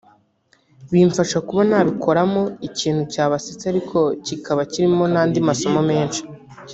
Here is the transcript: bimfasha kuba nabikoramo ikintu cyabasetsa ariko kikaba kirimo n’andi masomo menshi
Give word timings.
bimfasha 0.91 1.37
kuba 1.47 1.61
nabikoramo 1.69 2.43
ikintu 2.67 3.01
cyabasetsa 3.11 3.65
ariko 3.73 3.97
kikaba 4.25 4.61
kirimo 4.71 5.03
n’andi 5.13 5.39
masomo 5.47 5.81
menshi 5.91 6.21